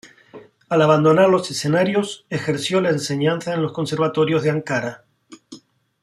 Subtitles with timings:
[0.67, 5.05] Al abandonar los escenarios ejerció la enseñanza en los Conservatorios de Ankara.